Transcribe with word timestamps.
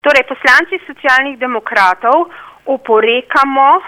Torej, 0.00 0.24
poslanci 0.24 0.80
socialnih 0.88 1.36
demokratov 1.36 2.32
oporekamo 2.64 3.68
uh, 3.76 3.82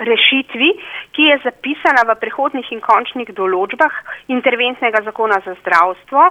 rešitvi, 0.00 0.68
ki 1.12 1.22
je 1.28 1.36
zapisana 1.44 2.08
v 2.08 2.16
prihodnih 2.22 2.64
in 2.72 2.80
končnih 2.80 3.28
določbah 3.36 3.92
interventnega 4.32 5.02
zakona 5.04 5.42
za 5.44 5.52
zdravstvo. 5.60 6.24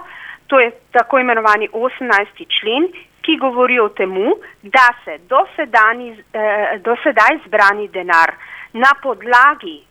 To 0.50 0.58
je 0.58 0.74
tako 0.90 1.22
imenovani 1.22 1.70
18. 1.70 2.42
člen, 2.56 2.90
ki 3.22 3.38
govori 3.38 3.78
o 3.78 3.94
temu, 3.94 4.34
da 4.66 4.90
se 5.04 5.20
do, 5.30 5.46
sedani, 5.54 6.10
eh, 6.34 6.82
do 6.82 6.98
sedaj 7.06 7.46
zbrani 7.46 7.86
denar 7.94 8.34
na 8.74 8.90
podlagi 8.98 9.86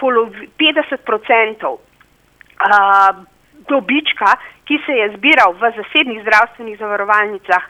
50% 0.00 1.68
uh, 1.68 1.78
dobička, 3.68 4.32
ki 4.64 4.80
se 4.88 4.92
je 5.02 5.12
zbiral 5.20 5.52
v 5.60 5.68
zasebnih 5.76 6.24
zdravstvenih 6.24 6.80
zavarovalnicah 6.80 7.64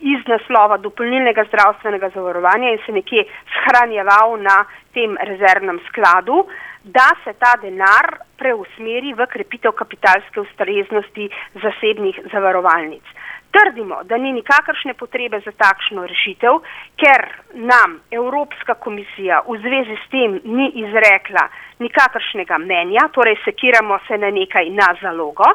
iz 0.00 0.20
naslova 0.26 0.76
dopolnilnega 0.78 1.44
zdravstvenega 1.50 2.10
zavarovanja 2.14 2.70
in 2.70 2.80
se 2.86 2.92
nekje 2.92 3.24
shranjeval 3.56 4.36
na 4.42 4.64
tem 4.94 5.16
rezervnem 5.30 5.80
skladu, 5.88 6.46
da 6.84 7.08
se 7.24 7.34
ta 7.38 7.56
denar 7.62 8.18
preusmeri 8.38 9.12
v 9.14 9.26
krepitev 9.26 9.72
kapitalske 9.72 10.40
ustreznosti 10.40 11.28
zasebnih 11.62 12.20
zavarovalnic. 12.32 13.02
Trdimo, 13.50 14.02
da 14.04 14.16
ni 14.16 14.32
nikakršne 14.32 14.94
potrebe 14.94 15.40
za 15.40 15.52
takšno 15.56 16.04
rešitev, 16.06 16.60
ker 17.00 17.22
nam 17.54 18.00
Evropska 18.12 18.74
komisija 18.74 19.40
v 19.48 19.56
zvezi 19.64 19.96
s 19.96 20.10
tem 20.12 20.40
ni 20.44 20.68
izrekla 20.84 21.48
nikakršnega 21.80 22.58
mnenja, 22.58 23.08
torej 23.12 23.38
sekiramo 23.44 23.98
se 24.06 24.18
na 24.18 24.30
nekaj 24.30 24.70
na 24.70 24.92
zalogo. 25.02 25.48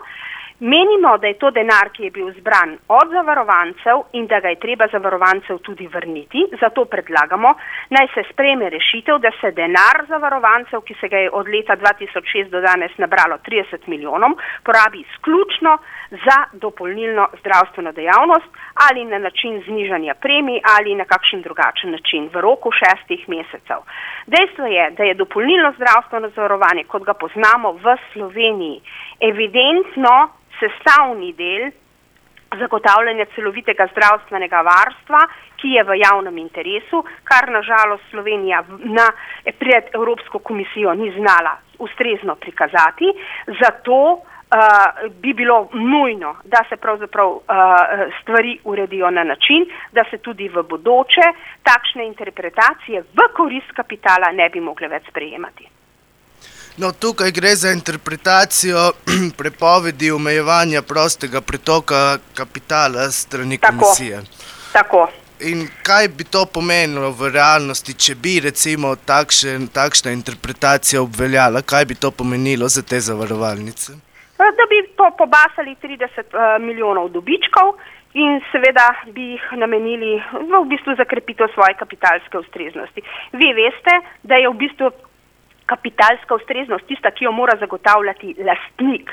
Menimo, 0.60 1.18
da 1.18 1.28
je 1.28 1.38
to 1.42 1.50
denar, 1.52 1.90
ki 1.94 2.04
je 2.04 2.12
bil 2.12 2.30
zbran 2.38 2.78
od 2.88 3.10
zavarovancev 3.12 4.04
in 4.14 4.28
da 4.28 4.40
ga 4.40 4.50
je 4.54 4.60
treba 4.60 4.88
zavarovancev 4.92 5.58
tudi 5.66 5.88
vrniti. 5.88 6.46
Zato 6.62 6.86
predlagamo, 6.86 7.56
naj 7.90 8.08
se 8.14 8.24
spreme 8.32 8.70
rešitev, 8.70 9.18
da 9.18 9.32
se 9.42 9.52
denar 9.52 10.06
zavarovancev, 10.08 10.82
ki 10.82 10.96
se 11.02 11.10
ga 11.10 11.18
je 11.18 11.32
od 11.32 11.50
leta 11.50 11.76
2006 11.76 12.50
do 12.50 12.62
danes 12.62 12.92
nabralo 12.98 13.38
30 13.48 13.88
milijonov, 13.88 14.38
porabi 14.64 15.02
izključno 15.02 15.78
za 16.12 16.38
dopolnilno 16.54 17.28
zdravstveno 17.40 17.92
dejavnost 17.92 18.50
ali 18.90 19.06
na 19.06 19.18
način 19.18 19.64
znižanja 19.66 20.14
premij 20.14 20.60
ali 20.78 20.96
na 20.96 21.06
kakšen 21.06 21.42
drugačen 21.42 21.92
način 21.92 22.30
v 22.34 22.42
roku 22.42 22.70
šestih 22.72 23.30
mesecev. 23.30 23.82
Dejstvo 24.28 24.66
je, 24.66 24.92
da 24.98 25.04
je 25.04 25.14
dopolnilno 25.14 25.74
zdravstveno 25.78 26.30
zavarovanje, 26.30 26.84
kot 26.84 27.04
ga 27.04 27.14
poznamo 27.14 27.72
v 27.72 27.98
Sloveniji, 28.14 28.82
evidentno 29.20 30.30
sestavni 30.64 31.34
del 31.36 31.72
zagotavljanja 32.60 33.26
celovitega 33.36 33.88
zdravstvenega 33.92 34.62
varstva, 34.62 35.22
ki 35.58 35.76
je 35.78 35.84
v 35.84 35.98
javnem 36.02 36.38
interesu, 36.38 37.04
kar 37.24 37.50
nažalost 37.52 38.04
Slovenija 38.12 38.64
na, 38.84 39.08
pred 39.60 39.90
Evropsko 39.94 40.40
komisijo 40.40 40.94
ni 40.94 41.12
znala 41.18 41.58
ustrezno 41.80 42.36
prikazati. 42.36 43.10
Zato 43.62 44.00
uh, 44.14 44.22
bi 45.22 45.34
bilo 45.34 45.70
nujno, 45.74 46.36
da 46.44 46.66
se 46.70 46.78
pravzaprav 46.78 47.30
uh, 47.30 47.44
stvari 48.22 48.60
uredijo 48.64 49.10
na 49.12 49.24
način, 49.24 49.66
da 49.92 50.04
se 50.12 50.18
tudi 50.18 50.50
v 50.50 50.64
bodoče 50.64 51.30
takšne 51.64 52.06
interpretacije 52.06 53.02
v 53.02 53.30
korist 53.36 53.72
kapitala 53.76 54.32
ne 54.32 54.50
bi 54.50 54.60
mogle 54.60 54.88
več 54.88 55.10
sprejemati. 55.10 55.83
No, 56.78 56.92
tukaj 56.92 57.32
gre 57.32 57.56
za 57.56 57.72
interpretacijo 57.72 58.92
prepovedi 59.40 60.12
omejevanja 60.12 60.82
prostega 60.82 61.42
pretoka 61.42 62.18
kapitala 62.34 63.12
strani 63.12 63.58
Tako. 63.58 63.78
komisije. 63.78 64.22
Tako. 64.74 65.08
In 65.40 65.68
kaj 65.84 66.08
bi 66.08 66.24
to 66.24 66.46
pomenilo 66.46 67.12
v 67.12 67.30
realnosti, 67.34 67.94
če 67.94 68.16
bi 68.16 68.40
recimo 68.40 68.96
takšen, 68.96 69.68
takšna 69.68 70.12
interpretacija 70.12 71.02
obveljala, 71.02 71.62
kaj 71.62 71.86
bi 71.86 71.96
to 71.96 72.12
pomenilo 72.12 72.68
za 72.68 72.82
te 72.82 73.00
zavarovalnice? 73.00 73.94
Da 74.38 74.66
bi 74.70 74.82
po, 74.98 75.12
pobasali 75.18 75.76
30 75.82 76.34
uh, 76.34 76.66
milijonov 76.66 77.10
dobičkov 77.10 77.76
in 78.14 78.42
seveda 78.52 78.88
bi 79.14 79.34
jih 79.36 79.46
namenili 79.58 80.22
v 80.34 80.66
bistvu 80.70 80.96
za 80.98 81.06
krepitev 81.06 81.54
svoje 81.54 81.74
kapitalske 81.80 82.38
ustreznosti. 82.38 83.02
Vi 83.34 83.54
veste, 83.54 84.00
da 84.24 84.42
je 84.42 84.50
v 84.50 84.58
bistvu 84.58 84.92
kapitalska 85.74 86.36
ustreznost 86.36 86.88
tista, 86.88 87.12
ki 87.12 87.26
jo 87.26 87.36
mora 87.36 87.58
zagotavljati 87.60 88.36
lastnik. 88.46 89.12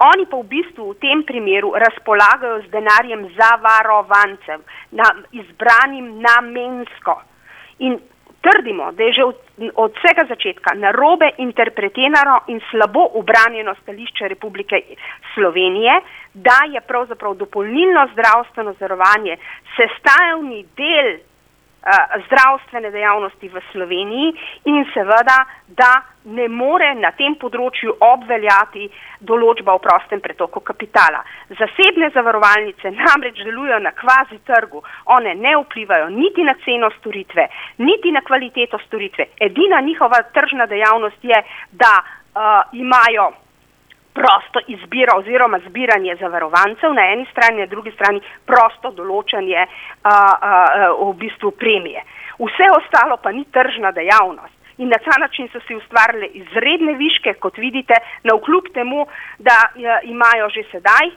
Oni 0.00 0.24
pa 0.26 0.38
v 0.40 0.48
bistvu 0.48 0.92
v 0.92 1.00
tem 1.02 1.22
primeru 1.28 1.74
razpolagajo 1.76 2.62
z 2.64 2.72
denarjem 2.72 3.26
zavarovancev, 3.36 4.64
na, 4.96 5.08
izbranim 5.36 6.06
namensko. 6.24 7.18
In 7.84 7.98
trdimo, 8.40 8.92
da 8.96 9.04
je 9.04 9.12
že 9.12 9.24
od, 9.24 9.36
od 9.74 9.92
vsega 10.00 10.24
začetka 10.28 10.72
narobe 10.74 11.28
interpretirano 11.38 12.40
in 12.48 12.60
slabo 12.70 13.04
obranjeno 13.20 13.74
stališče 13.82 14.28
Republike 14.28 14.80
Slovenije, 15.34 16.00
da 16.34 16.58
je 16.72 16.80
pravzaprav 16.80 17.34
dopolnilno 17.34 18.08
zdravstveno 18.12 18.72
zavarovanje 18.80 19.36
sestavni 19.76 20.64
del 20.76 21.20
zdravstvene 22.26 22.90
dejavnosti 22.90 23.48
v 23.48 23.60
Sloveniji 23.72 24.32
in 24.64 24.84
seveda, 24.94 25.46
da 25.66 26.02
ne 26.24 26.48
more 26.48 26.92
na 27.00 27.12
tem 27.16 27.34
področju 27.40 27.94
obveljati 28.04 28.88
določba 29.24 29.72
o 29.72 29.80
prostem 29.80 30.20
pretoku 30.20 30.60
kapitala. 30.60 31.22
Zasebne 31.48 32.10
zavarovalnice 32.12 32.92
namreč 32.92 33.40
delujejo 33.40 33.80
na 33.80 33.94
kvazi 33.96 34.40
trgu, 34.44 34.82
one 35.16 35.34
ne 35.34 35.56
vplivajo 35.62 36.10
niti 36.12 36.44
na 36.44 36.54
ceno 36.64 36.90
storitve, 36.98 37.48
niti 37.78 38.12
na 38.12 38.20
kvaliteto 38.20 38.78
storitve. 38.86 39.30
Edina 39.40 39.80
njihova 39.80 40.22
tržna 40.36 40.66
dejavnost 40.66 41.24
je, 41.24 41.44
da 41.72 41.94
uh, 42.00 42.76
imajo 42.76 43.32
prosto 44.14 44.60
izbiro 44.66 45.18
oziroma 45.18 45.58
zbiranje 45.68 46.16
zavarovancev 46.20 46.94
na 46.94 47.04
eni 47.12 47.26
strani, 47.30 47.60
na 47.60 47.66
drugi 47.66 47.92
strani 47.92 48.20
prosto 48.46 48.90
določanje 48.90 49.60
a, 49.60 49.68
a, 50.04 50.12
a, 50.12 50.92
v 51.00 51.12
bistvu 51.20 51.50
premije. 51.50 52.02
Vse 52.40 52.70
ostalo 52.76 53.16
pa 53.22 53.32
ni 53.32 53.44
tržna 53.44 53.92
dejavnost. 53.92 54.56
In 54.80 54.88
na 54.88 54.96
ta 55.04 55.18
način 55.20 55.48
so 55.52 55.60
si 55.66 55.76
ustvarili 55.76 56.30
izredne 56.40 56.94
viške, 56.96 57.34
kot 57.34 57.58
vidite, 57.58 57.94
na 58.24 58.34
vkljub 58.38 58.70
temu, 58.74 59.06
da 59.38 59.56
imajo 60.08 60.48
že 60.48 60.64
sedaj 60.70 61.10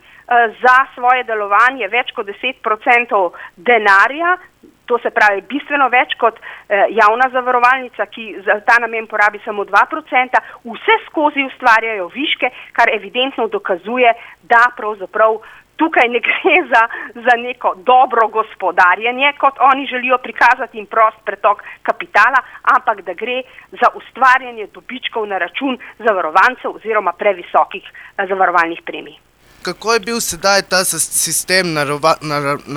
za 0.63 0.75
svoje 0.95 1.23
delovanje 1.23 1.87
več 1.87 2.11
kot 2.15 2.27
10% 2.27 3.21
denarja, 3.55 4.37
to 4.85 4.99
se 4.99 5.09
pravi 5.09 5.41
bistveno 5.49 5.87
več 5.89 6.15
kot 6.19 6.39
eh, 6.39 6.85
javna 6.91 7.29
zavarovalnica, 7.33 8.05
ki 8.05 8.27
za 8.45 8.59
ta 8.67 8.79
namen 8.83 9.07
porabi 9.07 9.41
samo 9.45 9.65
2%, 9.65 10.43
vse 10.63 10.99
skozi 11.07 11.45
ustvarjajo 11.47 12.07
viške, 12.13 12.51
kar 12.73 12.91
evidentno 12.93 13.47
dokazuje, 13.47 14.13
da 14.43 14.65
pravzaprav 14.77 15.39
tukaj 15.75 16.09
ne 16.09 16.19
gre 16.19 16.55
za, 16.73 16.83
za 17.25 17.35
neko 17.37 17.73
dobro 17.85 18.27
gospodarjenje, 18.27 19.33
kot 19.39 19.59
oni 19.71 19.87
želijo 19.87 20.17
prikazati 20.17 20.77
in 20.77 20.85
prost 20.85 21.17
pretok 21.25 21.63
kapitala, 21.83 22.39
ampak 22.75 23.01
da 23.01 23.13
gre 23.13 23.41
za 23.71 23.91
ustvarjanje 23.95 24.67
dobičkov 24.73 25.27
na 25.27 25.37
račun 25.37 25.77
zavarovancev 25.99 26.75
oziroma 26.75 27.13
previsokih 27.13 27.83
eh, 27.83 28.27
zavarovalnih 28.27 28.81
premij. 28.85 29.32
Kako 29.63 29.93
je 29.93 29.99
bil 29.99 30.19
sedaj 30.19 30.61
ta 30.71 30.81
sistem 30.85 31.65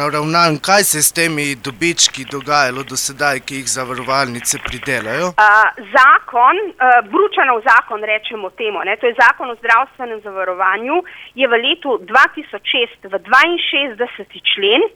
naravnan, 0.01 0.53
kaj 0.69 0.83
se 0.89 0.99
je 0.99 1.03
s 1.09 1.13
temi 1.19 1.47
dobički 1.67 2.23
dogajalo 2.35 2.83
do 2.91 2.97
sedaj, 3.07 3.41
ki 3.47 3.55
jih 3.59 3.69
zavarovalnice 3.77 4.55
pridelajo? 4.67 5.27
Uh, 5.35 5.67
zakon, 5.97 6.57
uh, 6.69 6.99
Bručanov 7.13 7.59
zakon 7.71 8.01
rečemo 8.13 8.51
temu, 8.61 8.79
ne, 8.89 8.95
to 9.01 9.07
je 9.11 9.19
zakon 9.23 9.51
o 9.51 9.59
zdravstvenem 9.61 10.21
zavarovanju, 10.27 10.97
je 11.35 11.47
v 11.53 11.55
letu 11.67 11.91
2006 12.07 13.11
v 13.13 13.15
62. 13.27 14.43
člen 14.53 14.83
uh, 14.87 14.93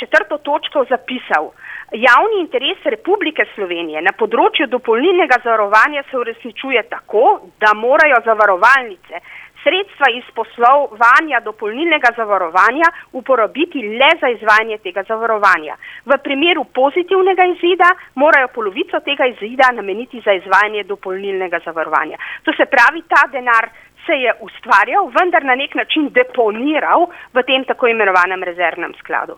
četrto 0.00 0.38
točko 0.38 0.84
zapisal. 0.90 1.52
Javni 1.92 2.36
interes 2.40 2.78
Republike 2.84 3.46
Slovenije 3.54 4.02
na 4.02 4.12
področju 4.14 4.66
dopolnilnega 4.70 5.38
zavarovanja 5.44 6.02
se 6.10 6.18
uresničuje 6.18 6.82
tako, 6.90 7.24
da 7.62 7.74
morajo 7.74 8.20
zavarovalnice 8.26 9.22
sredstva 9.62 10.06
iz 10.18 10.24
poslovanja 10.34 11.40
dopolnilnega 11.40 12.10
zavarovanja 12.16 12.88
uporabiti 13.12 13.82
le 13.98 14.10
za 14.20 14.28
izvajanje 14.36 14.78
tega 14.78 15.02
zavarovanja. 15.08 15.76
V 16.06 16.18
primeru 16.24 16.64
pozitivnega 16.64 17.44
izida 17.54 17.90
morajo 18.14 18.48
polovico 18.54 19.00
tega 19.00 19.26
izida 19.26 19.72
nameniti 19.72 20.22
za 20.24 20.32
izvajanje 20.32 20.84
dopolnilnega 20.84 21.58
zavarovanja. 21.64 22.16
To 22.44 22.52
se 22.52 22.64
pravi, 22.66 23.02
ta 23.08 23.26
denar 23.32 23.68
se 24.06 24.12
je 24.12 24.32
ustvarjal, 24.40 25.12
vendar 25.20 25.44
na 25.44 25.54
nek 25.54 25.74
način 25.74 26.08
deponiral 26.08 27.06
v 27.34 27.42
tem 27.42 27.64
tako 27.64 27.86
imenovanem 27.86 28.42
rezervnem 28.42 28.94
skladu. 28.98 29.36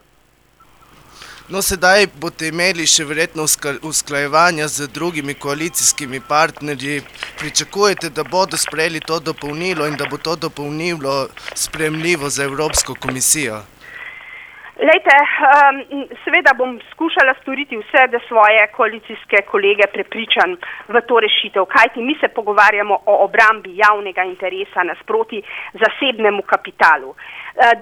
No, 1.52 1.60
sedaj 1.60 2.06
boste 2.16 2.46
imeli 2.48 2.86
še 2.88 3.04
verjetno 3.04 3.44
usklajevanja 3.88 4.68
z 4.72 4.86
drugimi 4.96 5.34
koalicijskimi 5.44 6.20
partnerji. 6.28 7.02
Pričakujete, 7.42 8.08
da 8.18 8.24
bodo 8.24 8.56
sprejeli 8.56 9.02
to 9.10 9.18
dopolnilo 9.26 9.84
in 9.90 9.98
da 10.00 10.06
bo 10.08 10.16
to 10.16 10.36
dopolnilo 10.44 11.16
spremljivo 11.64 12.30
za 12.36 12.46
Evropsko 12.48 12.96
komisijo? 13.04 13.58
Lejte, 14.80 15.18
um, 15.18 16.06
seveda 16.24 16.56
bom 16.56 16.72
skušala 16.94 17.36
storiti 17.42 17.76
vse, 17.82 18.06
da 18.14 18.22
svoje 18.30 18.64
koalicijske 18.72 19.44
kolege 19.52 19.90
prepričam 19.92 20.56
v 20.88 21.04
to 21.08 21.20
rešitev, 21.26 21.68
kajti 21.76 22.00
mi 22.00 22.16
se 22.20 22.32
pogovarjamo 22.38 22.96
o 23.12 23.18
obrambi 23.26 23.76
javnega 23.84 24.24
interesa 24.32 24.88
nasproti 24.88 25.44
zasebnemu 25.84 26.42
kapitalu. 26.48 27.12
Uh, 27.12 27.16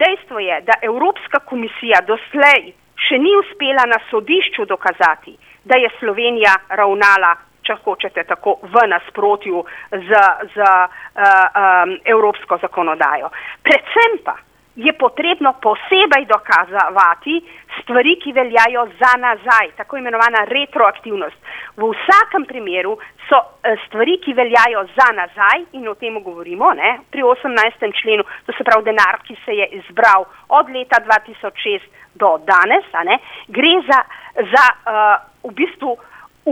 dejstvo 0.03 0.43
je, 0.49 0.61
da 0.67 0.81
Evropska 0.91 1.39
komisija 1.47 2.03
doslej 2.13 2.73
še 3.09 3.19
ni 3.19 3.33
uspela 3.37 3.87
na 3.89 4.01
sodišču 4.11 4.67
dokazati, 4.69 5.37
da 5.65 5.79
je 5.79 5.91
Slovenija 5.99 6.55
ravnala, 6.69 7.35
če 7.65 7.77
hočete, 7.85 8.25
tako 8.25 8.59
v 8.63 8.85
nasprotju 8.89 9.65
z, 9.93 10.21
z 10.55 10.69
uh, 10.69 11.01
um, 11.21 11.97
evropsko 12.05 12.59
zakonodajo. 12.63 13.29
Predvsem 13.63 14.17
pa 14.25 14.37
je 14.77 14.93
potrebno 14.93 15.53
posebej 15.63 16.25
dokazovati 16.31 17.41
stvari, 17.83 18.17
ki 18.23 18.33
veljajo 18.33 18.87
za 19.01 19.13
nazaj, 19.19 19.75
tako 19.77 19.97
imenovana 19.97 20.45
retroaktivnost. 20.49 21.37
V 21.81 21.89
vsakem 21.97 22.45
primeru 22.45 22.99
so 23.29 23.39
eh, 23.65 23.77
stvari, 23.87 24.19
ki 24.21 24.35
veljajo 24.37 24.85
za 24.97 25.09
nazaj 25.17 25.65
in 25.79 25.89
o 25.89 25.95
tem 25.95 26.19
govorimo 26.23 26.75
ne, 26.77 26.99
pri 27.11 27.25
18. 27.25 27.87
členu, 28.03 28.27
to 28.45 28.53
se 28.53 28.67
pravi 28.69 28.85
denar, 28.91 29.21
ki 29.25 29.37
se 29.45 29.57
je 29.57 29.67
izbral 29.81 30.27
od 30.49 30.69
leta 30.75 31.01
2006 31.07 31.89
do 32.21 32.37
danes, 32.45 32.85
ne, 33.09 33.17
gre 33.49 33.75
za, 33.89 34.01
za 34.53 34.65
uh, 34.77 35.15
v 35.49 35.55
bistvu 35.57 35.97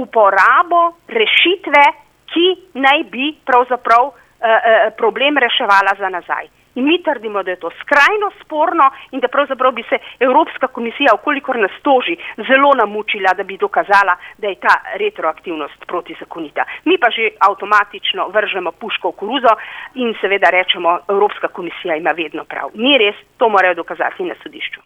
uporabo 0.00 0.80
rešitve, 1.08 1.84
ki 2.32 2.46
naj 2.80 3.04
bi 3.12 3.34
pravzaprav 3.44 4.08
uh, 4.08 4.14
uh, 4.14 4.88
problem 4.96 5.36
reševala 5.44 5.96
za 5.98 6.08
nazaj. 6.08 6.57
In 6.78 6.84
mi 6.84 7.02
trdimo, 7.02 7.42
da 7.42 7.50
je 7.50 7.62
to 7.64 7.70
skrajno 7.80 8.30
sporno 8.40 8.86
in 9.10 9.20
da 9.20 9.28
pravzaprav 9.28 9.72
bi 9.72 9.82
se 9.88 9.98
Evropska 10.20 10.66
komisija, 10.66 11.14
okolikor 11.14 11.56
nas 11.58 11.74
toži, 11.82 12.16
zelo 12.48 12.70
namučila, 12.82 13.34
da 13.34 13.42
bi 13.42 13.56
dokazala, 13.56 14.14
da 14.38 14.46
je 14.48 14.60
ta 14.66 14.74
retroaktivnost 15.02 15.86
protizakonita. 15.86 16.64
Mi 16.84 16.98
pa 16.98 17.10
že 17.10 17.30
avtomatično 17.48 18.28
vržemo 18.28 18.72
puško 18.72 19.10
v 19.10 19.16
koruzo 19.20 19.52
in 19.94 20.14
seveda 20.20 20.50
rečemo, 20.50 20.98
Evropska 21.08 21.48
komisija 21.48 21.96
ima 21.96 22.10
vedno 22.10 22.44
prav. 22.44 22.70
Ni 22.74 22.98
res, 22.98 23.16
to 23.38 23.48
morajo 23.48 23.74
dokazati 23.74 24.22
na 24.30 24.34
sodišču. 24.42 24.80